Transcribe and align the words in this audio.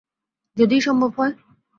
যদিই 0.57 0.81
সম্ভব 0.81 1.11
হয়? 1.17 1.33